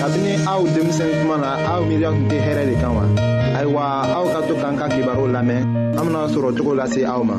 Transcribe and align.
kabini 0.00 0.32
aw 0.48 0.64
denmisɛn 0.64 1.12
kuma 1.20 1.36
na 1.44 1.50
aw 1.76 1.80
miiriya 1.84 2.08
tun 2.08 2.24
tɛ 2.32 2.36
hɛrɛ 2.46 2.62
de 2.72 2.74
kan 2.80 2.92
wa 2.96 3.04
ayiwa 3.58 3.82
aw 4.16 4.24
ka 4.32 4.40
to 4.48 4.54
k'an 4.56 4.74
ka 4.80 4.86
kibaru 4.88 5.28
lamɛn 5.28 5.60
an 5.92 6.04
bena 6.08 6.20
sɔrɔ 6.32 6.50
cogo 6.56 6.72
lase 6.72 7.04
aw 7.04 7.20
ma 7.20 7.36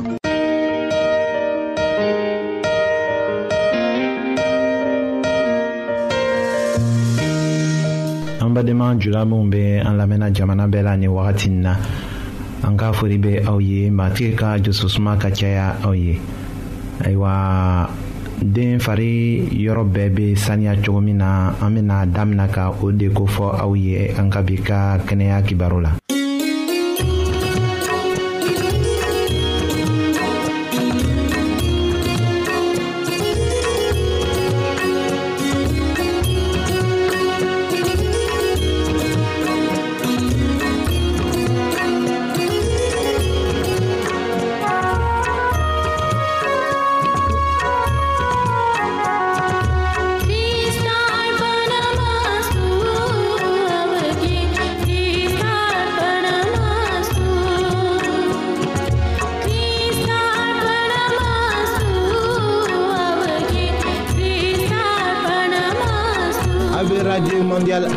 an 8.46 8.50
badenma 8.54 8.94
jula 9.02 9.26
minw 9.26 9.50
be 9.50 9.82
an 9.82 9.98
lamɛnna 9.98 10.30
jamana 10.30 10.70
bɛɛ 10.70 10.84
la 10.86 10.94
nin 10.98 11.10
wagati 11.10 11.50
n 11.50 11.66
na 11.66 11.74
an 12.62 12.78
k'a 12.78 12.94
fori 12.94 13.18
be 13.18 13.42
aw 13.42 13.58
ye 13.58 13.90
matigi 13.90 14.36
ka 14.38 14.60
jososuma 14.62 15.18
ka 15.18 15.34
caya 15.34 15.82
aw 15.82 15.94
ye 15.98 16.22
ayiwa 17.02 17.90
den 18.44 18.80
fari 18.82 19.42
yɔrɔ 19.64 19.84
bɛɛ 19.94 20.10
bɛ 20.16 20.36
saniya 20.36 20.76
cogo 20.84 21.00
min 21.02 21.18
na 21.18 21.54
an 21.62 21.74
bɛna 21.76 22.06
daminɛ 22.14 22.48
ka 22.54 22.72
o 22.82 22.92
de 22.92 23.08
kofɔ 23.10 23.46
aw 23.62 23.74
ye 23.76 24.08
an 24.18 24.30
ka 24.30 24.42
bi 24.42 24.56
ka 24.58 24.98
kɛnɛya 25.06 25.44
kibaru 25.46 25.82
la 25.82 26.01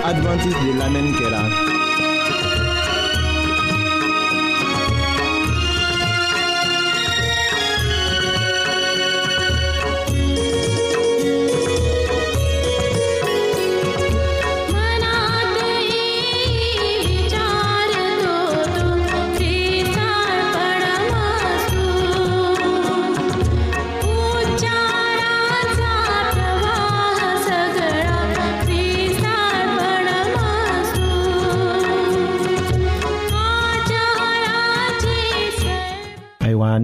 Advantage. 0.05 0.54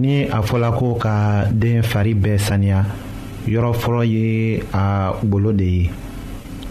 ni 0.01 0.23
a 0.25 0.41
fɔla 0.41 0.71
ko 0.73 0.95
ka 0.97 1.45
den 1.51 1.83
fari 1.83 2.13
bɛɛ 2.17 2.37
saniya 2.37 2.83
yɔrɔ 3.47 3.71
fɔlɔ 3.73 4.01
ye 4.11 4.63
a 4.73 5.13
golo 5.23 5.51
de 5.53 5.63
ye 5.63 5.89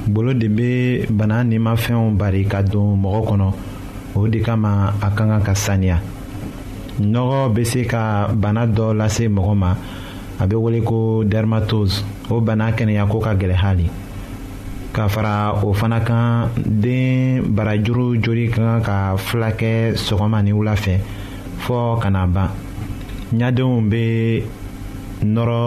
golo 0.08 0.32
de 0.34 0.48
bɛ 0.48 1.06
bana 1.16 1.42
nimafɛnw 1.44 2.16
bari 2.18 2.44
ka 2.46 2.62
don 2.62 2.96
mɔgɔ 2.98 3.22
kɔnɔ 3.30 3.52
o 4.16 4.26
de 4.26 4.38
kama 4.40 4.94
a 5.00 5.10
ka 5.10 5.14
kan 5.26 5.42
ka 5.44 5.52
saniya 5.54 6.00
nɔgɔ 7.00 7.52
bɛ 7.54 7.64
se 7.66 7.84
ka 7.86 8.28
bana 8.34 8.66
dɔ 8.66 8.96
lase 8.96 9.28
mɔgɔ 9.30 9.54
ma 9.56 9.76
a 10.40 10.46
bɛ 10.46 10.56
wele 10.60 10.82
ko 10.84 11.22
dermatose 11.22 12.02
o 12.30 12.40
bana 12.40 12.72
kɛnɛya 12.72 13.06
ko 13.08 13.20
ka 13.20 13.34
gɛlɛn 13.34 13.54
hali 13.62 13.88
ka 14.92 15.06
fara 15.08 15.54
o 15.62 15.72
fana 15.72 16.00
kan 16.04 16.50
den 16.56 17.42
barajuru 17.54 18.20
joli 18.20 18.48
ka 18.48 18.56
kan 18.80 18.82
ka 18.82 19.16
fila 19.18 19.52
kɛ 19.52 19.94
sɔgɔma 19.94 20.42
ni 20.42 20.50
wula 20.52 20.74
fɛ 20.74 20.98
fɔɔ 21.60 22.00
ka 22.00 22.10
na 22.10 22.26
ban 22.26 22.50
ɲadenw 23.38 23.80
bɛ 23.90 24.04
nɔrɔ 25.24 25.62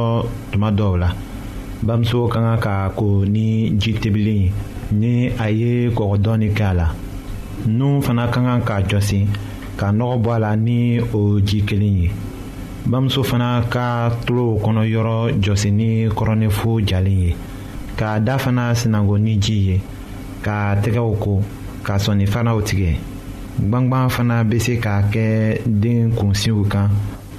tuma 0.51 0.69
dɔw 0.77 0.95
la 0.97 1.09
bamuso 1.85 2.27
ka 2.29 2.39
kan 2.41 2.59
ka 2.59 2.89
ko 2.97 3.23
ni 3.25 3.69
ji 3.79 3.93
tebili 4.01 4.33
ye 4.41 4.51
ni 4.91 5.29
a 5.43 5.47
ye 5.49 5.89
kɔgɔ 5.95 6.15
dɔɔni 6.23 6.47
kɛ 6.57 6.63
a 6.71 6.73
la 6.79 6.87
nun 7.67 8.01
fana 8.01 8.27
ka 8.27 8.39
kan 8.43 8.61
ka 8.67 8.75
jɔsi 8.89 9.27
ka 9.79 9.91
nɔgɔ 9.93 10.15
bɔ 10.23 10.29
a 10.35 10.39
la 10.39 10.55
ni 10.57 10.99
o 10.99 11.39
ji 11.39 11.61
kelen 11.63 11.97
ye 12.03 12.11
bamuso 12.89 13.23
fana 13.23 13.63
ka 13.73 14.09
tulo 14.25 14.59
kɔnɔ 14.63 14.83
yɔrɔ 14.93 15.17
jɔsi 15.43 15.69
ni 15.71 15.89
kɔrɔnɛfo 16.09 16.85
jalen 16.85 17.19
ye 17.23 17.35
k'a 17.97 18.19
da 18.25 18.37
fana 18.37 18.75
sinago 18.75 19.15
ni 19.17 19.37
ji 19.39 19.53
ye 19.67 19.81
ka 20.43 20.75
tɛgɛw 20.83 21.11
ko 21.19 21.41
ka 21.85 21.95
sɔnni 21.97 22.25
fanaw 22.27 22.59
tigɛ 22.61 22.91
gbangban 23.69 24.09
fana 24.11 24.43
bɛ 24.43 24.57
se 24.61 24.73
ka 24.79 25.01
kɛ 25.11 25.61
den 25.65 26.11
kunsiw 26.11 26.61
kan 26.67 26.89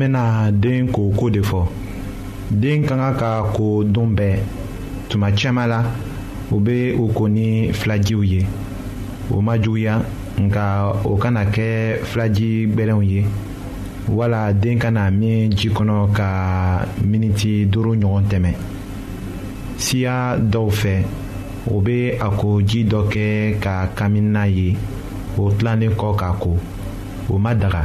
bena 0.00 0.24
den 0.64 0.82
koko 0.94 1.26
de 1.34 1.40
fɔ 1.48 1.62
den 2.60 2.82
ka 2.88 2.94
ka 2.98 3.10
ka 3.20 3.32
ko 3.54 3.84
don 3.84 4.08
bɛɛ 4.16 4.36
tuma 5.10 5.30
caman 5.38 5.68
la 5.68 5.82
o 6.54 6.58
be 6.58 6.92
o 7.00 7.08
ko 7.16 7.26
ni 7.28 7.70
filajiw 7.72 8.22
ye 8.32 8.46
o 9.34 9.40
ma 9.46 9.54
juguya 9.62 9.94
nka 10.44 10.62
o 11.12 11.16
kana 11.22 11.42
kɛ 11.54 12.00
filaji 12.10 12.50
gwɛlɛnw 12.74 13.02
ye 13.12 13.22
wala 14.08 14.52
den 14.52 14.78
kana 14.78 15.10
min 15.10 15.50
ji 15.52 15.68
kɔnɔ 15.68 16.12
ka 16.16 16.28
miniti 17.10 17.66
duuru 17.66 17.92
ɲɔgɔn 18.00 18.24
tɛmɛ 18.30 18.50
siya 19.78 20.36
dɔw 20.52 20.68
fɛ 20.80 20.94
o 21.72 21.80
be 21.80 22.10
a 22.18 22.30
ko 22.40 22.60
ji 22.62 22.84
dɔ 22.84 23.00
kɛ 23.12 23.26
ka 23.60 23.74
kamina 23.96 24.44
ye 24.48 24.76
o 25.38 25.50
tilannen 25.50 25.90
kɔ 26.00 26.16
k'a 26.18 26.32
ko 26.40 26.56
o 27.32 27.38
ma 27.38 27.54
daga 27.54 27.84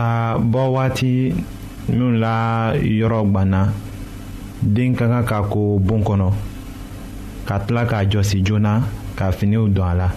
ka 0.00 0.06
bɔ 0.52 0.62
waati 0.74 1.10
minnu 1.88 2.06
la 2.24 2.34
yɔrɔ 2.98 3.18
gbanna 3.30 3.60
den 4.74 4.94
ka 4.98 5.04
kan 5.10 5.24
ka 5.30 5.38
ko 5.52 5.78
bon 5.86 6.00
kɔnɔ 6.06 6.28
ka 7.48 7.54
tila 7.64 7.82
k'a 7.90 8.04
jɔsi 8.10 8.38
joona 8.46 8.72
ka 9.18 9.30
finiw 9.38 9.64
don 9.76 9.88
a 9.92 9.94
la 10.00 10.08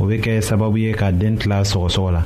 o 0.00 0.04
bɛ 0.08 0.14
kɛ 0.24 0.32
sababu 0.48 0.76
ye 0.84 0.92
ka 0.92 1.08
den 1.20 1.34
tila 1.40 1.62
sɔgɔsɔgɔ 1.70 2.10
la 2.16 2.22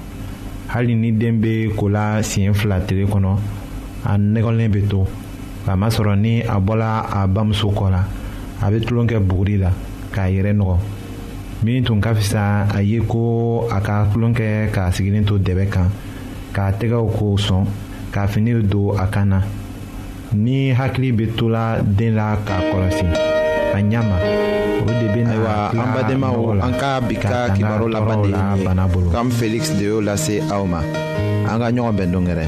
hali 0.73 0.95
ni 0.95 1.11
den 1.21 1.37
bɛ 1.43 1.73
ko 1.78 1.85
la 1.97 2.05
siɲɛ 2.28 2.52
fila 2.59 2.76
tile 2.87 3.05
kɔnɔ 3.12 3.31
a 4.11 4.12
nɛgɛlen 4.33 4.71
bɛ 4.75 4.81
to 4.90 5.00
kamasɔrɔ 5.64 6.14
ni 6.25 6.40
a 6.55 6.57
bɔla 6.66 6.88
a 7.19 7.26
bamuso 7.35 7.69
kɔ 7.78 7.87
la 7.95 8.00
a 8.64 8.66
bɛ 8.71 8.78
tulon 8.87 9.07
kɛ 9.11 9.16
buguri 9.28 9.57
la 9.64 9.71
k'a 10.14 10.28
yɛrɛ 10.35 10.52
nɔgɔ 10.59 10.76
min 11.62 11.85
tun 11.87 12.00
ka 12.00 12.12
fisa 12.14 12.66
a 12.76 12.83
ye 12.83 12.99
ko 13.11 13.19
a 13.71 13.78
ka 13.81 14.09
tulon 14.12 14.33
kɛ 14.35 14.71
k'a 14.75 14.90
sigilen 14.93 15.25
to 15.25 15.38
dɛbɛ 15.38 15.66
kan. 15.71 15.88
k'a 16.54 16.71
tɛgɛw 16.78 17.06
k'o 17.16 17.37
sɔn 17.47 17.64
ka 18.12 18.26
fini 18.26 18.52
don 18.73 18.97
a 19.02 19.06
kan 19.06 19.26
na 19.32 19.38
ni 20.44 20.56
hakili 20.78 21.11
bɛ 21.18 21.26
to 21.37 21.49
la 21.49 21.80
den 21.99 22.12
la 22.18 22.37
k'a 22.47 22.59
kɔlɔsi 22.68 23.06
a 23.76 23.78
ɲɛ 23.80 24.00
ma 24.09 24.16
o 24.82 24.87
de 24.99 25.06
bɛ 25.14 25.21
na 25.25 25.30
ayiwa 25.35 25.54
an 25.82 25.88
badenmaw 26.21 26.38
an 26.66 26.75
ka 26.80 26.88
bi 27.00 27.14
ka 27.16 27.49
kibaru 27.56 27.87
laban 27.94 28.16
de 28.25 28.28
ye 28.28 28.37
nin 29.00 29.06
ye 29.06 29.12
kam 29.14 29.28
felix 29.38 29.64
de 29.78 29.85
y'o 29.90 29.99
lase 30.00 30.35
aw 30.54 30.64
ma 30.73 30.80
an 31.50 31.56
ka 31.61 31.68
ɲɔgɔn 31.75 31.97
bɛn 31.99 32.11
don 32.12 32.26
kɛrɛ. 32.28 32.47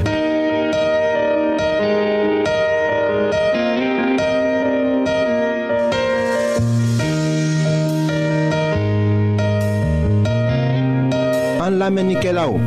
An 11.65 11.79
lamenike 11.81 12.31
la 12.37 12.45
ou? 12.53 12.61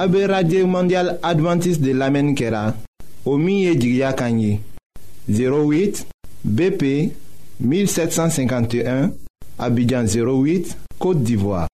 AB 0.00 0.16
Radio 0.32 0.64
Mondial 0.66 1.18
Adventist 1.22 1.82
de 1.82 1.92
lamen 1.92 2.32
kera 2.34 2.72
Omiye 3.26 3.74
Jigya 3.76 4.14
Kanyi 4.16 4.56
08 5.28 6.06
BP 6.42 7.12
1751 7.60 9.10
Abidjan 9.58 10.04
08 10.08 10.72
Kote 10.98 11.20
Divoa 11.22 11.66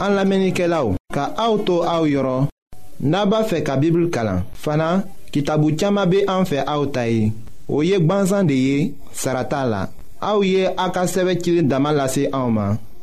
An 0.00 0.14
lamenike 0.16 0.64
la 0.68 0.80
ou 0.86 0.96
Ka 1.12 1.28
auto 1.36 1.82
a 1.84 1.98
ou 2.00 2.08
yoron 2.08 2.48
Naba 3.04 3.42
fe 3.44 3.60
ka 3.60 3.76
bibil 3.76 4.08
kalan 4.08 4.40
Fana 4.54 5.04
ki 5.28 5.44
tabu 5.44 5.74
tchama 5.76 6.06
be 6.06 6.24
an 6.32 6.48
fe 6.48 6.64
a 6.64 6.80
ou 6.80 6.88
tayi 6.88 7.28
Ou 7.68 7.84
yek 7.84 8.08
banzan 8.08 8.48
de 8.48 8.56
ye 8.56 8.90
Sarata 9.12 9.66
la 9.68 9.84
A 10.24 10.32
ou 10.38 10.48
ye 10.48 10.64
a 10.64 10.88
ka 10.88 11.04
seve 11.06 11.36
chile 11.44 11.66
damalase 11.68 12.30
a 12.32 12.38
ou 12.48 12.56
ma 12.56 12.70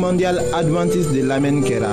mondial 0.00 0.40
Adventist 0.54 1.10
de 1.12 1.22
l'Amen 1.22 1.62
Kera. 1.62 1.92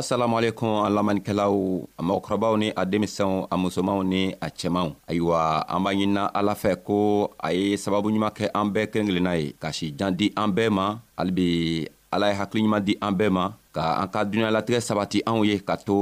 assalamu 0.00 0.34
alaikum 0.40 0.68
an 0.84 0.90
lamɛnnikɛlaw 0.96 1.54
a 2.00 2.02
mɔgɔkɔrɔbaw 2.08 2.54
ni 2.62 2.68
a 2.80 2.82
denmisɛnw 2.90 3.36
a 3.50 3.54
musomanw 3.62 4.00
ni 4.12 4.22
a 4.40 4.48
cɛmanw 4.58 4.90
ayiwa 5.10 5.40
an 5.74 5.80
b'a 5.84 5.90
ɲinina 5.98 6.24
ala 6.38 6.54
fɛ 6.62 6.72
ko 6.86 6.98
a 7.36 7.52
ye 7.58 7.76
sababu 7.82 8.08
ɲuman 8.12 8.32
kɛ 8.38 8.46
an 8.60 8.66
bɛɛ 8.74 8.84
kelen 8.90 9.06
kelenna 9.08 9.32
ye 9.40 9.52
ka 9.62 9.70
si 9.72 9.90
jan 9.92 10.14
di 10.16 10.32
an 10.36 10.48
bɛɛ 10.56 10.70
ma 10.70 10.86
halibi 11.18 11.84
ala 12.12 12.30
ye 12.32 12.34
hakiliɲuman 12.40 12.84
di 12.84 12.96
an 13.02 13.14
bɛɛ 13.18 13.30
ma 13.30 13.44
ka 13.74 14.02
an 14.02 14.06
ka 14.10 14.26
duniɲalatigɛ 14.26 14.80
sabati 14.82 15.18
anw 15.26 15.46
ye 15.46 15.58
ka 15.62 15.78
to 15.78 15.98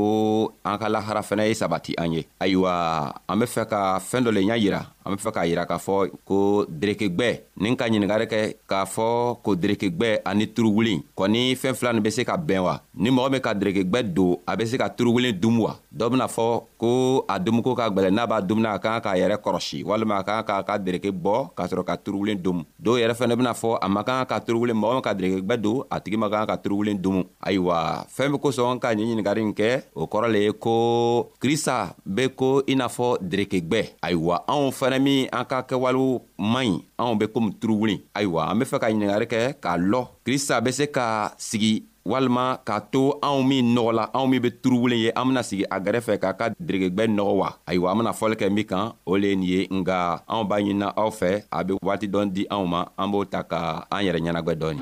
an 0.65 0.81
ka 0.81 0.89
lahara 0.89 1.21
fɛnɛ 1.21 1.49
ye 1.49 1.55
sabati 1.55 1.93
an 2.01 2.13
ye 2.17 2.23
ayiwa 2.41 2.73
an 3.29 3.37
be 3.39 3.45
fɛ 3.47 3.69
ka 3.69 4.01
fɛɛn 4.01 4.25
dɔ 4.25 4.31
le 4.33 4.41
ɲa 4.49 4.57
yira 4.59 4.81
an 5.09 5.17
be 5.17 5.21
fɛ 5.21 5.31
k'a 5.33 5.45
yira 5.47 5.65
k'a 5.69 5.77
fɔ 5.81 6.09
ko 6.25 6.65
derekegwɛ 6.69 7.29
ni 7.61 7.77
ka 7.77 7.85
ɲiningari 7.89 8.25
kɛ 8.29 8.41
k'a 8.69 8.85
fɔ 8.89 9.37
ko 9.45 9.55
derekegwɛ 9.55 10.25
ani 10.25 10.49
turuwulin 10.49 11.05
kɔni 11.17 11.53
fɛɛn 11.61 11.77
fila 11.77 11.93
nin 11.93 12.03
be 12.03 12.11
se 12.11 12.25
ka 12.25 12.37
bɛn 12.37 12.65
wa 12.65 12.81
ni 12.97 13.11
mɔgɔ 13.11 13.31
min 13.37 13.41
ka 13.41 13.53
derekegwɛ 13.55 14.01
don 14.15 14.41
a 14.49 14.57
be 14.57 14.65
se 14.67 14.77
ka 14.79 14.89
turuwulin 14.89 15.37
dumu 15.39 15.69
wa 15.69 15.77
dɔ 15.93 16.09
bena 16.09 16.27
fɔ 16.29 16.65
ko 16.81 16.89
a 17.29 17.37
dumiko 17.41 17.77
ka 17.77 17.91
gwɛlɛ 17.91 18.11
n'a 18.13 18.27
b'a 18.27 18.41
dumuni 18.41 18.69
a 18.75 18.79
kan 18.79 19.01
k'a 19.01 19.13
yɛrɛ 19.17 19.37
kɔrɔsi 19.45 19.85
walima 19.85 20.17
a 20.21 20.25
kan 20.25 20.41
k'a 20.43 20.65
ka 20.65 20.79
dereke 20.79 21.13
bɔ 21.13 21.53
k'a 21.53 21.69
sɔrɔ 21.69 21.85
ka 21.85 21.97
turuwulin 22.01 22.41
dumu 22.41 22.65
dɔw 22.81 22.97
yɛrɛ 22.97 23.13
fɛnɛ 23.13 23.37
bena 23.37 23.53
fɔ 23.53 23.77
a 23.83 23.89
ma 23.89 24.03
kan 24.05 24.25
ka 24.25 24.41
turuwulin 24.41 24.77
mɔgɔ 24.77 24.93
min 24.99 25.03
ka 25.05 25.13
derekegwɛ 25.15 25.57
don 25.61 25.85
a 25.91 26.01
tigi 26.01 26.17
ma 26.19 26.29
kan 26.31 26.47
ka 26.47 26.57
turuwulin 26.57 26.97
dumu 27.01 27.25
ayiwa 27.45 27.58
ayiwa 27.59 28.07
fɛɛn 28.15 28.31
be 28.33 28.39
kosɔn 28.39 28.79
ka 28.79 28.95
nin 28.95 29.05
ɲiningari 29.09 29.43
nin 29.45 29.53
kɛ 29.59 29.83
o 29.99 30.07
kɔrɔ 30.07 30.29
le 30.31 30.39
ye 30.47 30.53
ko 30.55 31.31
krista 31.43 31.91
be 32.07 32.29
ko 32.31 32.63
i 32.67 32.75
n'a 32.79 32.87
fɔ 32.87 33.19
derekegwɛ 33.21 33.99
ayiwa 34.03 34.45
anw 34.47 34.71
fɛnɛ 34.71 35.01
min 35.03 35.27
an 35.33 35.45
ka 35.45 35.63
kɛwalew 35.67 36.21
man 36.39 36.67
ɲi 36.67 36.85
anw 36.99 37.15
be 37.19 37.27
komi 37.27 37.51
turuwuli 37.61 37.99
ayiwa 38.15 38.51
an 38.51 38.59
be 38.59 38.65
fɛ 38.65 38.79
ka 38.81 38.87
ɲiningari 38.91 39.27
kɛ 39.27 39.55
k'a 39.61 39.75
lɔ 39.77 40.07
krista 40.25 40.61
be 40.63 40.71
se 40.71 40.87
ka 40.87 41.35
sigi 41.37 41.83
walima 42.07 42.61
k'a 42.65 42.81
to 42.93 43.19
anw 43.23 43.43
min 43.45 43.75
nɔgɔla 43.75 44.11
anw 44.15 44.27
min 44.31 44.41
be 44.41 44.51
turuwulen 44.63 44.99
ye 45.05 45.11
an 45.15 45.27
bena 45.29 45.43
sigi 45.43 45.65
a 45.71 45.81
gɛrɛfɛ 45.81 46.19
k'a 46.23 46.33
ka 46.39 46.51
deregegwɛ 46.63 47.09
nɔgɔ 47.11 47.35
wa 47.41 47.51
ayiwa 47.67 47.91
an 47.93 47.99
bena 47.99 48.13
fɔli 48.13 48.37
kɛ 48.37 48.51
min 48.53 48.65
kan 48.65 48.93
o 49.05 49.17
le 49.17 49.27
ye 49.29 49.35
nin 49.35 49.49
ye 49.49 49.67
nga 49.71 50.23
anw 50.29 50.45
b'a 50.49 50.61
ɲinina 50.63 50.95
aw 50.97 51.11
fɛ 51.11 51.43
a 51.51 51.65
be 51.65 51.75
waati 51.83 52.07
dɔn 52.09 52.31
di 52.33 52.47
anw 52.51 52.67
ma 52.69 52.87
an 52.99 53.11
b'o 53.11 53.25
ta 53.31 53.43
ka 53.43 53.85
an 53.91 54.05
yɛrɛ 54.05 54.23
ɲɛnagwɛ 54.23 54.55
dɔɔni 54.55 54.81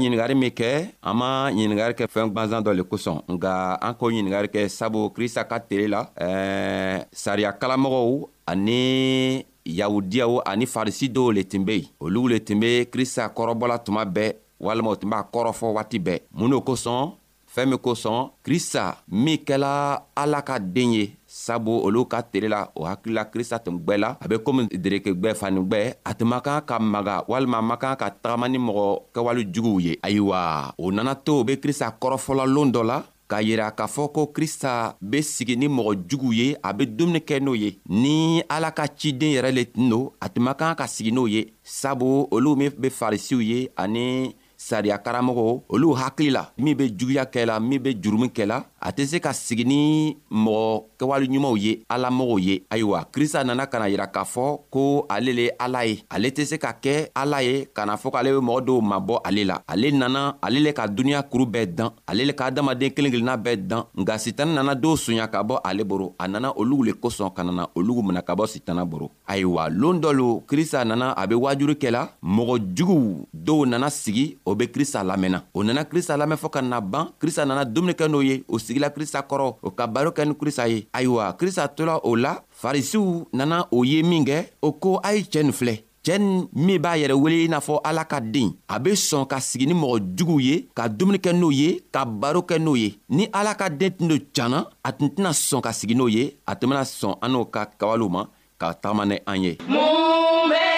ɲiningari 0.00 0.34
min 0.42 0.50
kɛ 0.50 0.68
an 1.02 1.14
ma 1.20 1.28
ɲiningari 1.56 1.94
kɛ 1.98 2.04
fɛn 2.12 2.26
gwanzan 2.32 2.62
dɔ 2.64 2.72
le 2.78 2.82
kosɔn 2.84 3.18
nga 3.34 3.52
an 3.86 3.92
k'o 3.98 4.06
ɲiningari 4.14 4.48
kɛ 4.54 4.68
sabu 4.68 5.10
krista 5.14 5.44
ka 5.44 5.58
tele 5.60 5.86
la 5.94 6.00
ɛɛ 6.16 7.06
sariya 7.12 7.50
kalamɔgɔw 7.60 8.24
ani 8.46 9.44
yahudiyaw 9.66 10.32
ani 10.46 10.64
farisi 10.66 11.06
dɔw 11.08 11.28
le 11.36 11.42
tun 11.44 11.64
be 11.64 11.74
yen 11.80 11.88
olu 12.00 12.28
le 12.32 12.38
tun 12.40 12.60
be 12.60 12.86
krista 12.92 13.28
kɔrɔbɔla 13.36 13.76
tuma 13.84 14.04
bɛɛ 14.04 14.34
walima 14.60 14.90
u 14.90 14.96
tun 14.96 15.10
b'a 15.10 15.24
kɔrɔfɔ 15.32 15.66
waati 15.76 15.98
bɛɛ 16.00 16.20
mun 16.34 16.50
n'o 16.50 16.60
kosɔn 16.60 17.12
fɛɛn 17.54 17.68
min 17.70 17.78
kosɔn 17.78 18.28
krista 18.44 18.96
min 19.08 19.36
kɛla 19.38 20.02
ala 20.16 20.40
ka 20.42 20.58
den 20.58 20.92
ye 20.92 21.16
sabu 21.40 21.72
olu 21.80 22.04
ka 22.04 22.20
tere 22.20 22.48
la 22.52 22.60
o 22.76 22.84
hakilila 22.88 23.24
krista 23.32 23.56
tun 23.64 23.76
gwɛ 23.84 23.96
la 24.02 24.10
a 24.22 24.24
be 24.30 24.36
komi 24.44 24.62
dereke 24.84 25.10
gwɛ 25.20 25.30
fani 25.40 25.60
gwɛ 25.70 25.80
a 26.08 26.12
tun 26.18 26.28
man 26.32 26.40
kan 26.46 26.60
ka 26.68 26.76
maga 26.92 27.14
walima 27.30 27.58
man 27.68 27.78
kan 27.82 27.96
ka 28.00 28.06
tagama 28.22 28.46
ni 28.48 28.58
mɔgɔ 28.66 28.84
kɛwale 29.14 29.42
juguw 29.54 29.76
ye 29.86 29.92
ayiwa 30.06 30.74
o 30.78 30.90
nana 30.94 31.14
to 31.14 31.32
o 31.40 31.44
be 31.48 31.56
krista 31.62 31.88
kɔrɔfɔla 32.00 32.44
loon 32.54 32.70
dɔ 32.74 32.82
la 32.90 32.98
k'a 33.30 33.40
yira 33.48 33.66
k'a 33.78 33.86
fɔ 33.94 34.04
ko 34.14 34.22
krista 34.36 34.72
be 35.10 35.18
sigi 35.32 35.54
ni 35.56 35.66
mɔgɔ 35.76 35.92
juguw 36.10 36.32
ye 36.40 36.46
a 36.68 36.74
be 36.76 36.84
dumuni 36.96 37.20
kɛ 37.28 37.40
n'o 37.40 37.54
ye 37.54 37.78
ni 37.88 38.42
ala 38.54 38.68
ka 38.76 38.84
ciden 39.00 39.32
yɛrɛ 39.36 39.50
le 39.56 39.62
tun 39.72 39.88
don 39.88 40.04
a 40.20 40.26
tun 40.28 40.44
man 40.44 40.54
kan 40.60 40.74
ka 40.76 40.86
sigi 40.94 41.12
n'o 41.12 41.24
ye 41.30 41.40
sabu 41.62 42.26
olu 42.34 42.56
min 42.60 42.70
be 42.78 42.88
farisiw 43.00 43.40
ye 43.50 43.58
ani 43.82 44.36
sariya 44.60 44.98
karamɔgɔ 44.98 45.62
olu 45.72 45.94
hakili 45.96 46.30
la 46.36 46.52
min 46.58 46.74
be 46.76 46.90
juguya 46.92 47.24
kɛ 47.24 47.46
la 47.46 47.58
min 47.58 47.80
be 47.82 47.94
jurumu 47.96 48.28
kɛ 48.28 48.44
la 48.46 48.64
a 48.82 48.92
tɛ 48.92 49.06
se 49.06 49.18
ka 49.18 49.32
sigi 49.32 49.64
ni 49.64 50.16
mɔgɔ 50.30 50.84
kɛwaleɲumanw 50.98 51.56
ye 51.56 51.72
alamɔgɔw 51.88 52.38
ye 52.40 52.62
ayiwa 52.70 53.06
krista 53.10 53.42
nana 53.44 53.64
ka 53.66 53.78
na 53.78 53.86
yira 53.88 54.06
k'a 54.06 54.22
fɔ 54.24 54.58
ko 54.70 55.06
ale 55.08 55.32
le 55.32 55.44
ala 55.58 55.84
ye 55.86 56.02
ale 56.10 56.28
tɛ 56.28 56.44
se 56.44 56.58
ka 56.58 56.72
kɛ 56.76 57.08
ala 57.14 57.42
ye 57.42 57.64
ka 57.72 57.86
na 57.86 57.96
fɔ 57.96 58.12
k'ale 58.12 58.36
be 58.38 58.44
mɔgɔ 58.44 58.60
dɔw 58.68 58.82
mabɔ 58.84 59.20
ale 59.24 59.44
la 59.46 59.56
ale 59.66 59.90
nana 59.96 60.36
ale 60.42 60.60
le 60.60 60.72
ka 60.72 60.86
duniɲa 60.86 61.22
kuru 61.30 61.44
bɛɛ 61.46 61.74
dan 61.74 61.90
ale 62.06 62.26
le 62.26 62.32
ka 62.32 62.46
adamaden 62.50 62.92
kelen 62.94 63.10
kelenna 63.12 63.38
bɛɛ 63.38 63.66
dan 63.66 63.82
nka 63.96 64.18
sitana 64.18 64.52
nana 64.54 64.74
dɔw 64.76 64.94
suɲa 64.96 65.26
ka 65.30 65.42
bɔ 65.42 65.60
ale 65.64 65.84
boro 65.84 66.14
a 66.18 66.28
nana 66.28 66.52
olugu 66.54 66.84
le 66.84 66.92
kosɔn 66.92 67.32
ka 67.34 67.42
nana 67.42 67.66
olugu 67.74 68.02
mina 68.04 68.20
ka 68.22 68.34
bɔ 68.34 68.46
sitana 68.46 68.84
boro 68.84 69.10
ayiwa 69.26 69.70
loon 69.72 70.00
dɔ 70.00 70.12
lo 70.12 70.42
krista 70.46 70.84
nana 70.84 71.14
a 71.16 71.26
be 71.26 71.34
waajuru 71.34 71.74
kɛ 71.80 71.90
la 71.90 72.08
mɔgɔ 72.22 72.74
juguw 72.76 73.24
dɔw 73.34 73.64
nana 73.66 73.86
sigi 73.88 74.36
o 74.50 74.54
be 74.58 74.66
krista 74.66 75.02
lamɛnna 75.06 75.44
o 75.54 75.62
nana 75.64 75.84
krista 75.86 76.16
lamɛn 76.18 76.36
fɔɔ 76.38 76.50
ka 76.50 76.60
na 76.62 76.80
ban 76.80 77.06
krista 77.20 77.46
nana 77.46 77.64
dumuni 77.64 77.94
kɛ 77.94 78.08
n'o 78.10 78.20
ye 78.22 78.42
o 78.48 78.58
sigila 78.58 78.90
krista 78.90 79.22
kɔrɔ 79.22 79.54
o 79.62 79.70
ka 79.70 79.86
baro 79.86 80.10
kɛ 80.10 80.26
ni 80.26 80.34
krista 80.34 80.66
ye 80.68 80.86
ayiwa 80.92 81.32
krista 81.38 81.68
tola 81.68 82.00
o 82.02 82.16
la 82.16 82.42
farisiw 82.62 83.26
nana 83.32 83.66
o 83.70 83.84
ye 83.84 84.02
minkɛ 84.02 84.48
o 84.62 84.72
ko 84.72 85.00
a 85.04 85.14
ye 85.14 85.22
cɛɛ 85.22 85.42
nin 85.42 85.52
filɛ 85.52 85.74
cɛɛ 86.02 86.18
min 86.52 86.78
b'a 86.80 86.96
yɛrɛ 86.98 87.12
wele 87.14 87.44
i 87.44 87.48
n'a 87.48 87.60
fɔ 87.60 87.80
ala 87.84 88.04
ka 88.04 88.20
den 88.20 88.52
a 88.68 88.78
be 88.80 88.90
sɔn 88.92 89.26
ka 89.28 89.38
sigi 89.40 89.66
ni 89.66 89.74
mɔgɔ 89.74 89.98
juguw 90.16 90.40
ye 90.40 90.68
ka 90.74 90.88
dumuni 90.88 91.18
kɛ 91.18 91.32
n'o 91.32 91.50
ye 91.52 91.80
ka 91.92 92.04
baro 92.04 92.40
kɛ 92.42 92.58
n'o 92.58 92.74
ye 92.76 92.98
ni 93.08 93.28
ala 93.32 93.54
ka 93.54 93.68
den 93.70 93.90
tun 93.92 94.08
do 94.08 94.18
janna 94.34 94.66
a 94.82 94.92
tun 94.92 95.06
tɛna 95.10 95.30
sɔn 95.30 95.62
ka 95.62 95.70
sigi 95.72 95.94
n'o 95.94 96.08
ye 96.10 96.34
a 96.46 96.56
tun 96.56 96.70
bena 96.70 96.82
sɔn 96.82 97.18
an 97.22 97.30
n'o 97.32 97.44
ka 97.50 97.66
kawalew 97.78 98.08
ma 98.10 98.26
ka 98.58 98.72
tagama 98.74 99.06
ni 99.06 99.18
an 99.26 99.42
ye 99.42 99.56
mun 99.68 100.50
be 100.50 100.69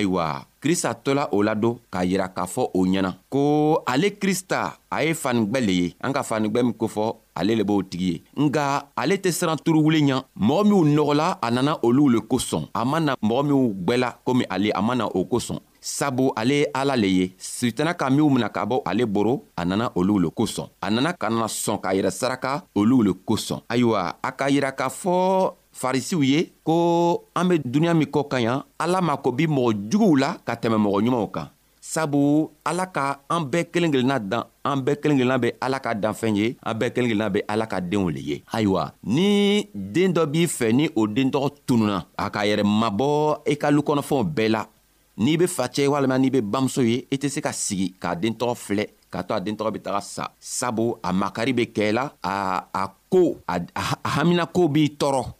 ayiwa 0.00 0.44
krista 0.60 0.94
tola 0.94 1.28
o 1.32 1.42
ladon 1.42 1.76
k'a 1.92 2.04
yira 2.04 2.28
k'a 2.28 2.44
fɔ 2.54 2.62
o 2.74 2.82
ɲɛna 2.84 3.10
ko 3.30 3.82
ale 3.92 4.08
krista 4.20 4.60
a 4.96 5.04
ye 5.04 5.14
fanigwɛ 5.14 5.58
le 5.66 5.72
ye 5.82 5.86
an 6.02 6.12
ka 6.16 6.22
fanigwɛ 6.22 6.62
min 6.64 6.74
kofɔ 6.74 7.16
ale 7.36 7.56
le 7.56 7.64
b'o 7.64 7.82
tigi 7.82 8.06
ye 8.12 8.18
nga 8.44 8.66
ale 8.96 9.16
tɛ 9.16 9.30
siran 9.32 9.56
turuwule 9.64 10.00
ɲa 10.08 10.16
mɔgɔ 10.48 10.62
minw 10.64 10.84
nɔgɔla 10.96 11.38
a 11.42 11.50
nana 11.50 11.76
olu 11.82 12.08
le 12.08 12.20
kosɔn 12.20 12.68
a 12.74 12.84
ma 12.84 12.98
na 13.00 13.14
mɔgɔ 13.22 13.42
minw 13.44 13.72
gwɛla 13.86 14.08
komi 14.26 14.44
ale 14.50 14.70
a 14.74 14.80
ma 14.82 14.94
na 14.94 15.06
o 15.06 15.24
kosɔn 15.24 15.58
sabu 15.80 16.32
ale 16.36 16.52
ye 16.54 16.66
ala 16.74 16.96
le 16.96 17.08
ye 17.08 17.34
sitana 17.38 17.94
ka 17.94 18.10
minw 18.10 18.28
mina 18.30 18.48
ka 18.48 18.66
bɔ 18.66 18.82
ale 18.86 19.04
boro 19.06 19.44
a 19.56 19.64
nana 19.64 19.90
olu 19.94 20.18
le 20.18 20.28
kosɔn 20.30 20.68
a 20.82 20.90
nana 20.90 21.12
ka 21.12 21.28
na 21.30 21.46
sɔn 21.46 21.80
k'a 21.82 21.94
yɛrɛ 21.94 22.10
saraka 22.12 22.64
olu 22.74 23.02
le 23.02 23.12
kosɔn 23.28 23.60
ayiwa 23.68 24.16
a 24.22 24.30
k'a 24.32 24.50
yira 24.50 24.72
k'a 24.72 24.88
fɔ 24.88 25.56
farisiw 25.80 26.20
ye 26.22 26.40
ko 26.60 27.24
an 27.34 27.48
be 27.48 27.54
duniɲa 27.64 27.94
min 27.96 28.10
kɔ 28.12 28.20
ka 28.28 28.38
ɲa 28.44 28.54
ala 28.78 29.00
ma 29.00 29.16
ko 29.16 29.32
bi 29.32 29.44
mɔgɔ 29.48 29.70
juguw 29.90 30.14
la 30.20 30.30
ka 30.46 30.52
tɛmɛ 30.60 30.76
mɔgɔ 30.76 30.98
ɲumanw 31.04 31.30
kan 31.32 31.48
sabu 31.80 32.50
ala 32.64 32.84
ka 32.96 33.04
an 33.32 33.42
bɛɛ 33.50 33.64
kelen 33.72 33.90
kelenna 33.92 34.18
dan 34.18 34.44
an 34.64 34.84
bɛɛ 34.84 35.00
kelen 35.00 35.16
kelenna 35.16 35.38
be 35.40 35.48
ala 35.62 35.80
ka 35.80 35.94
danfɛn 35.94 36.36
ye 36.36 36.46
an 36.62 36.74
bɛɛ 36.78 36.92
kelen 36.94 37.08
kelenna 37.12 37.32
be 37.32 37.40
ala 37.48 37.66
ka 37.66 37.80
deenw 37.80 38.12
le 38.14 38.20
ye 38.20 38.36
ayiwa 38.52 38.92
ni 39.04 39.64
deen 39.74 40.12
dɔ 40.12 40.26
b'i 40.28 40.44
fɛ 40.46 40.68
ni 40.76 40.84
o 40.94 41.06
deen 41.08 41.30
tɔgɔ 41.32 41.48
tununa 41.66 42.04
a 42.18 42.28
k'a 42.30 42.44
yɛrɛ 42.50 42.64
mabɔ 42.80 43.40
i 43.46 43.56
ka 43.56 43.68
lukɔnɔfɛnw 43.72 44.22
bɛɛ 44.36 44.48
la 44.52 44.66
n'i 45.16 45.36
be 45.38 45.46
facɛ 45.46 45.88
walima 45.88 46.18
n'i 46.18 46.28
be 46.30 46.40
bamuso 46.42 46.84
ye 46.84 47.06
i 47.10 47.16
tɛ 47.16 47.28
se 47.32 47.40
ka 47.40 47.52
sigi 47.52 47.94
k'a 47.98 48.14
den 48.20 48.34
tɔgɔ 48.36 48.54
filɛ 48.54 48.84
k'a 49.12 49.24
to 49.26 49.32
a 49.34 49.40
den 49.40 49.56
tɔgɔ 49.56 49.72
be 49.72 49.80
taga 49.80 50.02
sa 50.04 50.28
sabu 50.38 50.94
a 51.02 51.10
makari 51.12 51.54
be 51.56 51.66
kɛɛ 51.72 51.92
la 51.94 52.10
a 52.22 52.64
a 52.74 52.86
koo 53.08 53.38
a 53.48 53.56
haminakow 54.04 54.68
b'i 54.68 54.96
tɔɔrɔ 55.00 55.34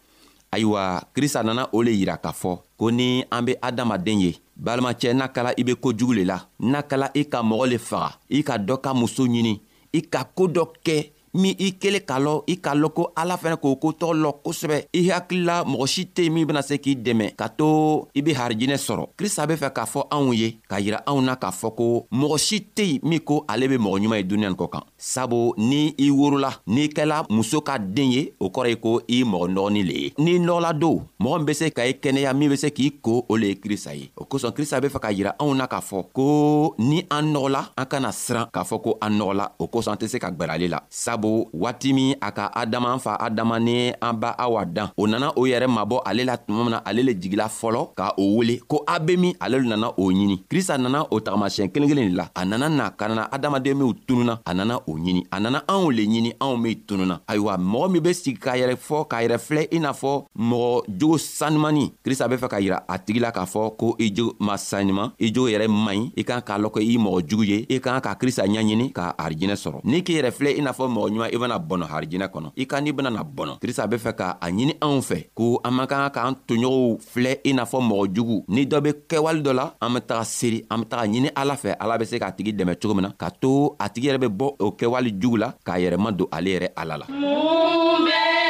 ayiwa 0.52 1.02
krista 1.14 1.42
nana 1.42 1.68
o 1.72 1.78
le 1.84 1.92
yira 1.98 2.16
k'a 2.22 2.32
fɔ 2.40 2.52
ko 2.78 2.90
ni 2.90 3.08
an 3.30 3.44
be 3.46 3.52
adamaden 3.68 4.20
ye 4.24 4.30
balimacɛ 4.64 5.08
n'a 5.18 5.28
kala 5.34 5.50
i 5.56 5.62
be 5.66 5.72
kojugu 5.82 6.12
le 6.18 6.24
la 6.30 6.38
n'a 6.70 6.80
kala 6.90 7.06
i 7.14 7.22
ka 7.32 7.38
mɔgɔ 7.48 7.66
le 7.70 7.78
faga 7.88 8.10
i 8.30 8.38
ka 8.48 8.54
dɔ 8.66 8.76
ka 8.84 8.90
muso 9.00 9.24
ɲini 9.32 9.54
i 9.92 10.00
ka 10.12 10.20
koo 10.36 10.48
dɔ 10.54 10.62
kɛ 10.84 10.96
min 11.34 11.54
i 11.58 11.70
kelen 11.78 12.00
k'a 12.06 12.18
lɔn 12.18 12.42
i 12.46 12.54
k'a 12.58 12.74
lɔn 12.74 12.90
ko 12.94 13.12
ala 13.16 13.36
fɛnɛ 13.36 13.56
k'o 13.62 13.74
kotɔgɔ 13.82 14.14
lɔ 14.22 14.30
kosɛbɛ 14.44 14.76
i 14.92 15.08
hakilila 15.10 15.62
mɔgɔ 15.64 15.86
si 15.88 16.02
tɛ 16.14 16.22
yen 16.24 16.32
min 16.34 16.46
bena 16.46 16.62
se 16.62 16.78
k'i 16.78 16.96
dɛmɛ 16.96 17.36
ka 17.36 17.48
to 17.48 18.08
i 18.14 18.20
be 18.20 18.34
harijinɛ 18.34 18.76
sɔrɔ 18.76 19.06
krista 19.16 19.46
be 19.48 19.54
fɛ 19.54 19.70
k'a 19.72 19.86
fɔ 19.86 20.06
anw 20.10 20.32
ye 20.34 20.58
k'a 20.70 20.80
yira 20.80 21.02
anw 21.06 21.20
na 21.24 21.34
k'a 21.36 21.50
fɔ 21.52 21.74
ko 21.76 22.06
mɔgɔ 22.12 22.38
si 22.38 22.60
tɛ 22.74 22.82
yen 22.84 22.98
min 23.02 23.20
ko 23.20 23.44
ale 23.48 23.68
be 23.68 23.76
mɔgɔ 23.78 24.00
ɲuman 24.00 24.16
ye 24.16 24.24
duniɲa 24.24 24.40
nin 24.48 24.56
kɔ 24.56 24.70
kan 24.70 24.82
sabu 24.98 25.54
ni 25.56 25.94
i 25.98 26.10
worola 26.10 26.50
n'i 26.66 26.88
kɛla 26.88 27.24
muso 27.30 27.60
ka 27.60 27.78
den 27.78 28.10
ye 28.10 28.32
o 28.40 28.48
kɔrɔ 28.50 28.68
ye 28.68 28.76
ko 28.76 29.00
i 29.08 29.22
mɔgɔ 29.24 29.52
nɔgɔnin 29.54 29.86
le 29.86 29.94
ye 29.94 30.12
n'i 30.18 30.38
nɔgɔla 30.40 30.72
don 30.78 31.06
mɔgɔ 31.20 31.36
min 31.36 31.46
be 31.46 31.54
se 31.54 31.70
ka 31.70 31.82
i 31.82 31.92
kɛnɛya 31.92 32.34
min 32.36 32.48
be 32.50 32.56
se 32.56 32.70
k'i 32.70 32.98
ko 33.00 33.24
o 33.28 33.36
le 33.36 33.46
ye 33.48 33.54
krista 33.54 33.94
ye 33.94 34.10
o 34.16 34.24
kosɔn 34.24 34.52
krista 34.52 34.80
be 34.82 34.88
fɛ 34.88 34.98
k'a 35.00 35.12
yira 35.14 35.34
anw 35.38 35.54
na 35.56 35.66
k'a 35.68 35.80
fɔ 35.80 36.06
ko 36.12 36.74
ni 36.78 37.06
an 37.10 37.32
nɔgɔla 37.32 37.68
an 37.78 37.84
kana 37.86 38.08
siran 38.10 38.48
k'a 38.52 38.64
fɔ 38.64 38.82
ko 38.82 38.98
an 39.02 39.16
nɔgɔla 39.18 39.50
o 39.58 39.66
kosɔn 39.68 39.92
an 39.92 39.98
tɛ 39.98 40.08
se 40.08 40.18
ka 40.18 40.30
gwɛrɛ 40.32 40.54
ale 40.58 40.68
la 40.68 40.80
sabu 40.90 41.19
bo 41.20 41.48
waati 41.52 41.92
min 41.92 42.14
a 42.20 42.32
ka 42.32 42.50
adama 42.60 42.92
an 42.94 42.98
fa 43.04 43.12
adama 43.26 43.58
ni 43.60 43.76
an 44.08 44.14
ba 44.22 44.30
awa 44.44 44.64
dan 44.64 44.88
o 44.96 45.06
nana 45.06 45.32
o 45.36 45.46
yɛrɛ 45.46 45.66
mabɔ 45.68 46.00
ale 46.08 46.24
la 46.30 46.36
tuma 46.36 46.64
min 46.64 46.70
na 46.74 46.80
ale 46.88 47.02
le 47.08 47.12
jigila 47.20 47.46
fɔlɔ 47.60 47.82
ka 47.98 48.14
o 48.16 48.24
wele 48.36 48.54
ko 48.68 48.82
a 48.86 48.98
be 48.98 49.16
min 49.16 49.34
ale 49.40 49.60
le 49.62 49.68
nana 49.72 49.90
o 49.98 50.10
ɲini 50.12 50.36
krista 50.50 50.78
nana 50.78 51.04
o 51.10 51.20
tagamasiyɛn 51.20 51.68
kelen 51.72 51.88
kelen 51.90 52.08
le 52.10 52.14
la 52.20 52.26
a 52.34 52.44
nana 52.44 52.68
na 52.68 52.90
ka 52.90 53.08
nana 53.08 53.28
adamaden 53.34 53.74
minw 53.76 53.92
tununa 54.08 54.38
a 54.46 54.54
nana 54.54 54.80
o 54.86 54.92
ɲini 54.96 55.22
a 55.30 55.40
nana 55.40 55.62
anw 55.68 55.90
le 55.90 56.02
ɲini 56.12 56.32
anw 56.40 56.56
min 56.56 56.74
tununa 56.88 57.20
ayiwa 57.28 57.56
mɔgɔ 57.58 57.90
min 57.92 58.02
be 58.02 58.12
sigi 58.14 58.38
k'a 58.40 58.56
yɛrɛ 58.60 58.76
fɔ 58.88 59.04
k'a 59.10 59.22
yɛrɛ 59.24 59.38
filɛ 59.38 59.62
i 59.76 59.78
n'a 59.78 59.92
fɔ 59.92 60.12
mɔgɔ 60.38 60.98
jogo 60.98 61.18
sanumani 61.18 61.92
krista 62.04 62.28
be 62.28 62.36
fɛ 62.36 62.48
ka 62.48 62.56
yira 62.60 62.82
a 62.88 62.98
tigi 62.98 63.20
la 63.20 63.30
k'a 63.32 63.44
fɔ 63.46 63.76
ko 63.76 63.96
i 63.98 64.10
jogo 64.16 64.34
ma 64.40 64.56
sanuman 64.56 65.12
i 65.20 65.32
jogo 65.34 65.48
yɛrɛ 65.48 65.68
man 65.68 65.96
ɲi 65.96 66.12
i 66.20 66.24
kan 66.24 66.40
k'a 66.40 66.58
lɔn 66.58 66.72
kɛ 66.74 66.80
i 66.82 66.96
mɔgɔ 66.96 67.18
jugu 67.28 67.44
ye 67.46 67.66
i 67.68 67.78
kan 67.80 68.00
ka 68.00 68.14
krista 68.14 68.44
ɲaɲini 68.46 68.92
ka 68.94 69.14
arijinɛ 69.18 69.56
sɔrɔ 69.56 69.80
n'i 69.84 70.02
k'i 70.02 70.14
yɛrɛ 70.22 70.30
filɛ 70.32 70.56
i 70.58 70.62
n'a 70.62 70.72
fɔ 70.72 70.88
mɔgɔ 70.88 71.09
ɲuman 71.10 71.30
i 71.34 71.38
bena 71.38 71.56
bɔnɔ 71.68 71.84
harijinɛ 71.92 72.26
kɔnɔ 72.32 72.48
i 72.56 72.64
ka 72.70 72.76
n'i 72.80 72.92
benana 72.92 73.22
bɔnɔ 73.36 73.58
krista 73.60 73.86
be 73.90 73.96
fɛ 73.96 74.12
ka 74.16 74.28
a 74.40 74.46
ɲini 74.50 74.74
anw 74.80 75.00
fɛ 75.02 75.18
ko 75.34 75.60
an 75.64 75.72
man 75.74 75.86
kan 75.86 76.08
k'an 76.10 76.34
toɲɔgɔnw 76.46 76.98
filɛ 77.12 77.32
i 77.44 77.52
n'a 77.52 77.64
fɔ 77.64 77.78
mɔgɔ 77.88 78.04
jugu 78.14 78.44
ni 78.48 78.66
dɔ 78.66 78.80
be 78.82 78.90
kɛwale 79.08 79.42
dɔ 79.42 79.52
la 79.54 79.66
an 79.80 79.92
be 79.94 80.00
taga 80.00 80.24
seri 80.24 80.64
an 80.70 80.78
be 80.80 80.84
taga 80.86 81.04
ɲini 81.08 81.30
ala 81.36 81.54
fɛ 81.54 81.76
ala 81.80 81.98
be 81.98 82.04
se 82.04 82.18
k'a 82.18 82.32
tigi 82.36 82.52
dɛmɛ 82.54 82.80
cogo 82.80 82.94
min 82.94 83.02
na 83.04 83.10
ka 83.18 83.28
to 83.42 83.76
a 83.78 83.88
tigi 83.88 84.08
yɛrɛ 84.08 84.18
be 84.20 84.28
bɔ 84.28 84.54
o 84.58 84.70
kɛwale 84.76 85.10
jugu 85.20 85.36
la 85.38 85.52
k'a 85.66 85.78
yɛrɛ 85.78 85.96
ma 85.98 86.10
don 86.12 86.28
ale 86.32 86.48
yɛrɛ 86.56 86.68
ala 86.76 86.96
la 86.96 87.06
mun 87.08 88.06
bɛɛ 88.10 88.49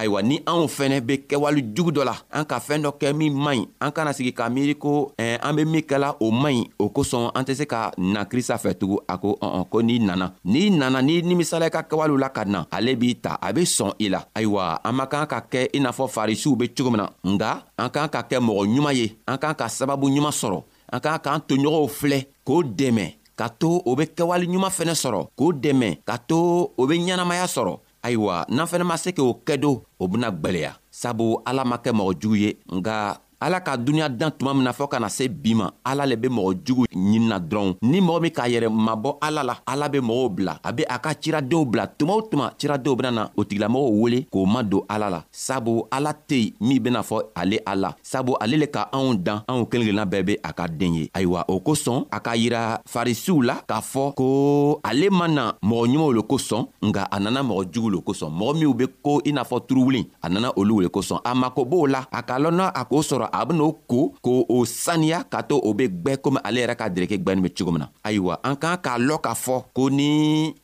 ayiwa 0.00 0.22
ni 0.22 0.36
anw 0.50 0.64
fɛnɛ 0.76 1.00
be 1.06 1.14
kɛwale 1.28 1.60
jugu 1.76 1.90
dɔ 1.96 2.02
la 2.08 2.14
an 2.36 2.44
ka 2.50 2.56
fɛɛn 2.66 2.82
dɔ 2.84 2.90
kɛ 3.00 3.12
min 3.12 3.32
man 3.44 3.56
ɲi 3.58 3.66
an 3.84 3.90
kana 3.96 4.12
sigi 4.16 4.32
k'a 4.32 4.48
miiri 4.48 4.74
ko 4.78 5.12
eh, 5.18 5.36
an 5.42 5.54
be 5.56 5.64
min 5.64 5.82
kɛla 5.88 6.16
o 6.20 6.30
man 6.30 6.54
ɲi 6.56 6.64
o 6.78 6.88
kosɔn 6.88 7.30
an 7.34 7.44
tɛ 7.44 7.54
se 7.54 7.64
ka 7.66 7.92
na 7.98 8.24
krista 8.24 8.56
fɛ 8.56 8.72
tugun 8.80 9.00
a 9.08 9.16
ko 9.18 9.36
ɔn 9.40 9.64
ko 9.70 9.80
n'i 9.82 9.98
nana 9.98 10.32
n'i 10.44 10.70
nana 10.70 11.02
n'i 11.02 11.20
nimisala 11.22 11.66
i 11.66 11.70
ka 11.70 11.82
kɛwalew 11.82 12.16
la 12.20 12.28
ka 12.30 12.44
na 12.44 12.64
ale 12.72 12.96
b'i 12.96 13.14
ta 13.20 13.38
a 13.42 13.52
be 13.52 13.62
sɔn 13.62 13.92
i 14.00 14.08
la 14.08 14.20
ayiwa 14.34 14.78
an 14.84 14.92
man 14.96 15.06
kan 15.06 15.26
ka 15.26 15.40
kɛ 15.52 15.68
i 15.74 15.78
n'a 15.80 15.90
fɔ 15.92 16.08
farisiw 16.08 16.56
be 16.58 16.68
cogo 16.74 16.90
min 16.90 17.00
na 17.02 17.08
nga 17.34 17.52
an 17.76 17.88
k'an 17.90 18.08
ka 18.08 18.20
kɛ 18.22 18.36
mɔgɔ 18.40 18.62
ɲuman 18.72 18.94
ye 18.96 19.06
an 19.26 19.36
k'an 19.38 19.54
ka 19.54 19.66
sababu 19.68 20.06
ɲuman 20.08 20.32
sɔrɔ 20.40 20.62
an 20.92 21.00
k'an 21.00 21.18
k'an 21.24 21.40
toɲɔgɔnw 21.48 21.88
filɛ 21.98 22.20
k'o 22.46 22.56
dɛmɛ 22.64 23.04
ka 23.38 23.48
to 23.48 23.68
o 23.88 23.94
be 23.96 24.04
kɛwale 24.16 24.46
ɲuman 24.48 24.70
fɛnɛ 24.72 24.94
sɔrɔ 25.02 25.22
k'o 25.38 25.52
dɛmɛ 25.60 25.90
ka 26.08 26.16
to 26.18 26.40
o 26.76 26.86
be 26.86 26.96
ɲɛnamaya 26.98 27.44
sɔrɔ 27.56 27.76
ayiwa 28.06 28.34
n'an 28.54 28.68
fɛnɛ 28.70 28.84
ma 28.90 28.96
se 29.02 29.10
k'o 29.16 29.26
kɛ 29.46 29.54
do 29.62 29.70
o 30.00 30.04
bena 30.10 30.28
gwɛlɛya 30.42 30.72
sabu 31.00 31.26
ala 31.48 31.62
ma 31.70 31.76
kɛ 31.84 31.90
mɔgɔ 31.98 32.12
jugu 32.20 32.36
ye 32.42 32.50
nga 32.76 32.96
ala 33.40 33.60
ka 33.64 33.76
duniɲa 33.76 34.08
dan 34.08 34.30
tuma 34.36 34.54
min 34.54 34.64
na 34.64 34.72
fɔɔ 34.72 34.88
kana 34.88 35.08
se 35.08 35.28
bi 35.28 35.54
ma 35.54 35.70
ala 35.84 36.04
le 36.06 36.16
be 36.16 36.28
mɔgɔ 36.28 36.52
jugu 36.64 36.84
ɲinina 36.92 37.40
dɔrɔn 37.40 37.74
ni 37.82 38.00
mɔgɔ 38.00 38.20
min 38.20 38.30
k'a 38.30 38.48
yɛrɛ 38.48 38.68
mabɔ 38.68 39.16
ala 39.20 39.42
la 39.42 39.54
ala 39.66 39.88
be 39.88 39.98
mɔgɔw 40.00 40.28
bila 40.28 40.60
a 40.62 40.72
be 40.72 40.84
a 40.86 40.98
ka 40.98 41.14
ciradenw 41.14 41.64
bila 41.64 41.86
tuma 41.88 42.14
o 42.14 42.22
tuma 42.22 42.52
ciradenw 42.58 42.94
bena 42.96 43.10
na 43.10 43.24
o 43.36 43.44
tigilamɔgɔw 43.44 44.00
wele 44.00 44.26
k'o 44.30 44.44
ma 44.46 44.62
don 44.62 44.84
ala 44.90 45.08
la 45.10 45.22
sabu 45.32 45.84
ala 45.90 46.12
tɛ 46.12 46.34
yen 46.36 46.52
min 46.60 46.80
bena 46.82 47.00
fɔ 47.02 47.22
ale 47.34 47.56
a 47.66 47.74
la 47.76 47.94
sabu 48.02 48.36
ale 48.40 48.56
le 48.58 48.66
ka 48.66 48.90
anw 48.92 49.14
dan 49.22 49.40
anw 49.48 49.64
kelen 49.64 49.86
kelenna 49.88 50.04
bɛɛ 50.04 50.22
be 50.26 50.36
a 50.44 50.52
ka 50.52 50.66
den 50.68 50.94
ye 50.94 51.10
ayiwa 51.14 51.44
o 51.48 51.60
kosɔn 51.60 52.04
a 52.12 52.20
ka 52.20 52.32
yira 52.36 52.82
farisiw 52.86 53.40
la 53.42 53.54
k'a 53.66 53.80
fɔ 53.80 54.14
ko 54.14 54.80
ale 54.84 55.08
ma 55.10 55.26
na 55.28 55.52
mɔgɔ 55.64 55.88
ɲumanw 55.88 56.12
le 56.14 56.20
kosɔn 56.22 56.66
nga 56.84 57.04
a 57.10 57.18
nana 57.18 57.42
mɔgɔ 57.42 57.72
jugu 57.72 57.90
le 57.90 57.98
kosɔn 58.00 58.28
mɔgɔ 58.30 58.54
minw 58.60 58.74
be 58.76 58.86
ko 59.02 59.22
i 59.24 59.32
n'a 59.32 59.44
fɔ 59.44 59.66
turuwulen 59.66 60.04
a 60.22 60.28
nana 60.28 60.52
olu 60.56 60.80
le 60.80 60.88
kosɔn 60.88 61.20
a 61.24 61.34
mako 61.34 61.64
b'o 61.64 61.86
la 61.88 62.04
a 62.12 62.22
k'a 62.22 62.38
lɔn 62.38 62.54
n'a 62.54 62.68
a 62.74 62.84
k'o 62.84 63.00
sɔrɔ 63.00 63.29
a 63.32 63.46
ben'o 63.46 63.70
ko 63.88 64.12
k'o 64.22 64.58
saniya 64.66 65.22
k'a 65.30 65.40
to 65.46 65.56
o 65.56 65.72
be 65.74 65.86
gwɛ 65.88 66.16
komi 66.22 66.40
ale 66.44 66.60
yɛrɛ 66.62 66.74
ka 66.76 66.88
dereke 66.90 67.16
gwɛnin 67.22 67.42
be 67.46 67.50
cogo 67.54 67.72
min 67.72 67.80
na 67.86 67.92
ayiwa 68.04 68.38
an 68.42 68.56
k'an 68.58 68.78
k'a 68.82 68.98
lɔn 68.98 69.22
k'a 69.22 69.34
fɔ 69.34 69.56
ko 69.74 69.88
ni 69.88 70.10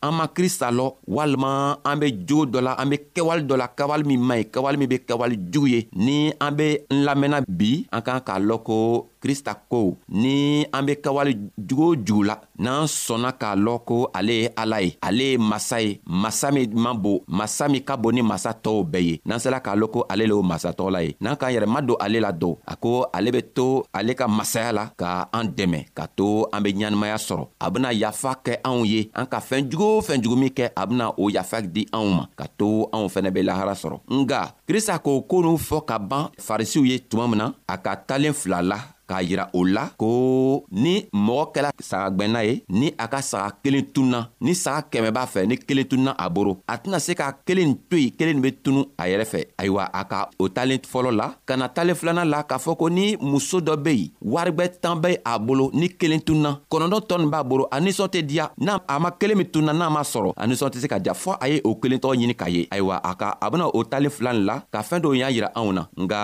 an 0.02 0.12
ma 0.18 0.26
krista 0.26 0.68
lɔ 0.70 0.86
walima 1.08 1.78
an 1.86 1.96
be 2.02 2.12
jogo 2.26 2.44
dɔ 2.58 2.60
la 2.62 2.72
an 2.74 2.90
be 2.90 2.96
kɛwale 3.14 3.46
dɔ 3.46 3.54
la 3.58 3.66
kɛwale 3.70 4.04
min 4.06 4.20
man 4.26 4.38
ɲi 4.42 4.46
kɛwale 4.50 4.76
min 4.78 4.88
be 4.90 4.96
kɛwale 5.06 5.36
jugu 5.50 5.66
ye 5.68 5.80
ni 5.94 6.32
an 6.40 6.52
be 6.56 6.78
n 6.90 7.04
lamɛnna 7.06 7.40
bi 7.48 7.86
an 7.92 8.02
k'an 8.02 8.20
k'a 8.26 8.38
lɔn 8.40 8.60
ko 8.66 9.06
krista 9.26 9.54
ko 9.58 9.98
ni 10.06 10.62
an 10.72 10.86
be 10.86 10.94
kɛwale 10.94 11.34
jugu 11.58 11.82
o 11.86 11.96
jugu 12.06 12.22
la 12.30 12.38
n'an 12.62 12.86
sɔnna 12.86 13.32
k'a 13.34 13.56
lɔn 13.58 13.82
ko 13.84 13.96
ale 14.14 14.32
ye 14.46 14.48
ala 14.56 14.78
ye 14.80 14.92
ale 15.02 15.24
ye 15.34 15.36
masa 15.38 15.80
ye 15.82 15.98
masa 16.06 16.52
min 16.54 16.70
man 16.80 16.94
bon 16.96 17.18
masa 17.26 17.66
min 17.68 17.82
ka 17.82 17.96
bon 17.98 18.14
ni 18.14 18.22
masa 18.22 18.52
tɔɔw 18.54 18.84
bɛɛ 18.86 19.02
ye 19.02 19.20
n'an 19.26 19.40
sela 19.42 19.58
k'a 19.60 19.74
lɔn 19.74 19.90
ko 19.90 20.06
ale 20.08 20.28
le 20.30 20.34
o 20.38 20.42
masatɔ 20.46 20.86
la 20.94 21.02
ye 21.02 21.16
n'an 21.20 21.34
k'an 21.36 21.50
yɛrɛ 21.56 21.66
ma 21.66 21.80
don 21.82 21.96
ale 22.00 22.20
la 22.22 22.30
dɔn 22.30 22.54
a 22.70 22.76
ko 22.78 23.06
ale 23.12 23.32
be 23.34 23.42
to 23.42 23.82
ale 23.92 24.14
ka 24.14 24.28
masaya 24.28 24.70
la 24.72 24.84
ka 24.96 25.26
an 25.34 25.48
dɛmɛ 25.50 25.82
ka 25.92 26.06
to 26.06 26.46
an 26.54 26.62
be 26.62 26.70
ɲanimaya 26.72 27.18
sɔrɔ 27.18 27.48
a 27.60 27.66
bena 27.70 27.92
yafa 27.92 28.36
kɛ 28.44 28.62
anw 28.62 28.86
ye 28.86 29.10
an 29.14 29.26
ka 29.26 29.40
fɛɛn 29.42 29.66
jugu 29.68 29.86
o 29.98 30.00
fɛn 30.06 30.22
jugu 30.22 30.36
min 30.38 30.50
kɛ 30.54 30.70
a 30.76 30.86
bena 30.86 31.10
o 31.10 31.26
yafa 31.28 31.62
di 31.66 31.82
anw 31.92 32.14
ma 32.14 32.26
ka 32.36 32.46
to 32.56 32.86
anw 32.94 33.08
fɛnɛ 33.10 33.34
be 33.34 33.42
lahara 33.42 33.74
sɔrɔ 33.74 34.00
nga 34.22 34.54
krista 34.68 35.02
k'o 35.02 35.26
koo 35.26 35.42
n'u 35.42 35.58
fɔ 35.58 35.84
ka 35.84 35.98
ban 35.98 36.30
farisiw 36.38 36.86
ye 36.86 37.00
tuma 37.02 37.26
min 37.28 37.38
na 37.38 37.46
a 37.68 37.74
ka 37.82 37.96
talen 38.06 38.30
fila 38.32 38.62
la 38.62 38.80
k'a 39.06 39.22
yira 39.22 39.48
o 39.52 39.64
la 39.64 39.90
ko 39.96 40.64
ni 40.70 41.06
mɔgɔ 41.14 41.44
kɛla 41.54 41.70
sagagwɛnna 41.80 42.44
ye 42.44 42.60
ni 42.68 42.92
a 42.98 43.06
ka 43.08 43.20
saga 43.22 43.54
kelen 43.62 43.86
tunna 43.94 44.30
ni 44.40 44.54
saga 44.54 44.82
kɛmɛ 44.90 45.10
b'a 45.14 45.24
fɛ 45.26 45.46
ni 45.46 45.56
kelen 45.58 45.84
tunna 45.86 46.14
a 46.18 46.28
boro 46.30 46.58
a 46.68 46.76
tɛna 46.78 46.98
se 47.00 47.14
ka 47.14 47.32
kelen 47.46 47.66
nin 47.66 47.78
to 47.90 47.96
yen 47.96 48.10
kelen 48.10 48.34
nin 48.34 48.42
be 48.42 48.50
tunu 48.52 48.84
a 48.98 49.04
yɛrɛ 49.08 49.24
fɛ 49.24 49.40
ayiwa 49.58 49.88
a 49.92 50.04
ka 50.04 50.28
o 50.38 50.48
talen 50.48 50.78
fɔlɔ 50.78 51.10
la 51.14 51.34
ka 51.46 51.56
na 51.56 51.68
talen 51.68 51.94
filanan 51.94 52.28
la 52.28 52.42
k'a 52.42 52.58
fɔ 52.58 52.76
ko 52.76 52.88
ni 52.90 53.16
muso 53.20 53.60
dɔ 53.60 53.76
be 53.82 53.90
yen 53.94 54.10
warigwɛ 54.22 54.80
tan 54.80 54.98
bɛ 55.00 55.16
a 55.24 55.38
bolo 55.38 55.70
ni 55.72 55.88
kelen 55.88 56.20
tunna 56.20 56.60
kɔnɔdɔ 56.70 57.00
tɔ 57.06 57.18
nin 57.20 57.30
b'a 57.30 57.42
bolo 57.48 57.68
a 57.72 57.80
ninsɔn 57.80 58.08
tɛ 58.10 58.22
diya 58.26 58.50
n'a 58.60 58.80
a 58.88 58.98
ma 59.00 59.10
kelen 59.10 59.36
min 59.36 59.46
tunna 59.46 59.72
n'a 59.72 59.90
ma 59.90 60.00
sɔrɔ 60.02 60.32
a 60.36 60.46
ninsɔn 60.46 60.70
tɛ 60.70 60.80
se 60.80 60.88
ka 60.88 60.98
diya 60.98 61.14
fɔɔ 61.14 61.36
a 61.40 61.48
ye 61.48 61.60
o 61.64 61.74
kelen 61.76 61.98
tɔgɔ 62.00 62.16
ɲini 62.16 62.34
k'a 62.34 62.50
ye 62.50 62.68
ayiwa 62.70 63.00
a 63.04 63.14
ka 63.14 63.36
a 63.40 63.50
bena 63.50 63.68
o 63.72 63.84
talen 63.84 64.10
filanin 64.10 64.44
la 64.44 64.60
ka 64.72 64.82
fɛɛn 64.82 65.00
dɔw 65.02 65.16
y'a 65.16 65.30
yira 65.30 65.48
anw 65.54 65.72
na 65.72 65.86
nga 65.96 66.18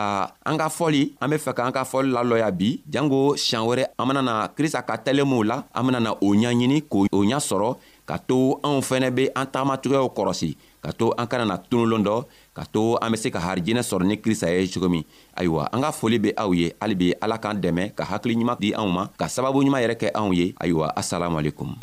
an 0.47 0.57
ka 0.59 0.69
fɔli 0.69 1.13
an 1.21 1.31
be 1.31 1.37
fɛ 1.37 1.55
k'an 1.55 1.73
ka 1.73 1.85
fɔli 1.85 2.11
lalɔya 2.13 2.51
bi 2.59 2.72
bi 2.73 2.81
jango 2.89 3.37
siɲan 3.37 3.67
wɛrɛ 3.69 3.85
an 3.99 4.07
mana 4.07 4.23
na 4.23 4.49
krista 4.49 4.83
ka 4.83 4.97
tɛlenmuw 4.97 5.43
la 5.45 5.65
an 5.75 5.85
bena 5.87 6.01
na 6.01 6.13
o 6.13 6.33
ɲaɲini 6.35 6.83
k'o 6.91 7.07
ɲa 7.31 7.39
sɔrɔ 7.39 7.77
ka 8.09 8.17
to 8.19 8.59
anw 8.65 8.81
fɛnɛ 8.81 9.11
be 9.15 9.25
an 9.37 9.47
tagamatigɛw 9.47 10.09
kɔrɔsi 10.17 10.57
ka 10.85 10.91
to 10.93 11.13
an 11.19 11.27
kana 11.27 11.45
na 11.45 11.57
tunulon 11.59 12.03
dɔ 12.05 12.25
ka 12.55 12.65
to 12.73 12.97
an 13.03 13.11
be 13.13 13.17
se 13.17 13.31
ka 13.31 13.39
harijɛnɛ 13.41 13.83
sɔrɔ 13.83 14.05
ni 14.07 14.17
krista 14.23 14.49
ye 14.49 14.67
cogo 14.69 14.89
min 14.91 15.05
ayiwa 15.37 15.69
an 15.73 15.81
ka 15.83 15.91
foli 15.93 16.19
be 16.23 16.31
aw 16.37 16.51
ye 16.53 16.73
hali 16.81 16.95
bi 16.95 17.15
ala 17.23 17.39
k'an 17.39 17.61
dɛmɛ 17.63 17.93
ka 17.95 18.05
hakiliɲuman 18.05 18.59
di 18.59 18.73
anw 18.75 18.89
ma 18.91 19.07
ka 19.19 19.27
sababu 19.29 19.63
ɲuman 19.63 19.83
yɛrɛ 19.85 19.97
kɛ 20.03 20.09
anw 20.15 20.33
ye 20.35 20.55
ayiwa 20.61 20.93
asalamualekum 20.97 21.83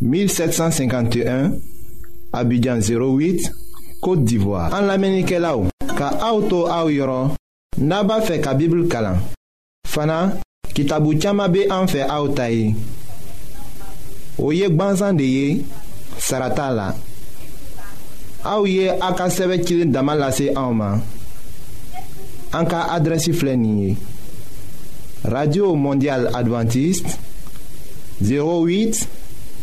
1751 0.00 1.52
Abidjan 2.32 2.78
08 2.78 3.50
Kote 4.00 4.24
d'Ivoire 4.24 4.72
An 4.74 4.82
la 4.86 4.96
menike 4.98 5.40
la 5.42 5.56
ou 5.58 5.66
Ka 5.98 6.12
auto 6.22 6.66
a 6.70 6.84
ou 6.86 6.92
yoron 6.92 7.32
Naba 7.82 8.20
fe 8.22 8.36
ka 8.42 8.54
bibl 8.54 8.84
kalan 8.90 9.18
Fana 9.88 10.36
kitabou 10.74 11.16
tchama 11.18 11.48
be 11.50 11.66
an 11.72 11.90
fe 11.90 12.04
a 12.06 12.20
ou 12.22 12.30
tayi 12.30 12.74
Ou 14.38 14.52
yek 14.54 14.76
ban 14.78 14.94
zande 14.98 15.26
ye 15.26 15.64
Sarata 16.18 16.70
la 16.74 16.88
A 18.46 18.54
ou 18.60 18.70
ye 18.70 18.86
a 18.92 19.10
ka 19.18 19.26
seve 19.34 19.58
kilin 19.64 19.90
damal 19.90 20.22
la 20.22 20.30
se 20.34 20.52
a 20.54 20.62
ou 20.70 20.78
man 20.78 21.02
An 22.54 22.70
ka 22.70 22.86
adresi 22.94 23.34
flenye 23.34 23.96
Radio 25.26 25.74
Mondial 25.74 26.30
Adventist 26.38 27.18
08 28.22 29.17